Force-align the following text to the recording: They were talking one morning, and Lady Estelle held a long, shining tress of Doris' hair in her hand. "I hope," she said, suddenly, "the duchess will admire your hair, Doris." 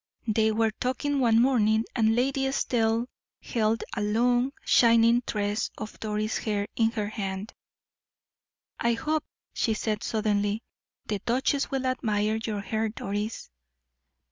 They 0.25 0.51
were 0.51 0.71
talking 0.71 1.19
one 1.19 1.39
morning, 1.39 1.85
and 1.95 2.15
Lady 2.15 2.47
Estelle 2.47 3.07
held 3.39 3.83
a 3.95 4.01
long, 4.01 4.51
shining 4.65 5.21
tress 5.27 5.69
of 5.77 5.99
Doris' 5.99 6.39
hair 6.39 6.67
in 6.75 6.89
her 6.93 7.09
hand. 7.09 7.53
"I 8.79 8.93
hope," 8.93 9.23
she 9.53 9.75
said, 9.75 10.01
suddenly, 10.03 10.63
"the 11.05 11.19
duchess 11.19 11.69
will 11.69 11.85
admire 11.85 12.37
your 12.43 12.61
hair, 12.61 12.89
Doris." 12.89 13.51